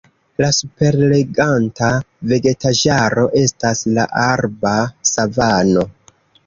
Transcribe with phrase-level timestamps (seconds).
[0.43, 1.91] La superreganta
[2.33, 4.77] vegetaĵaro estas la arba
[5.15, 5.91] savano.